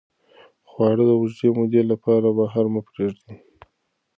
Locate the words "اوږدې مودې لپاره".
1.19-2.27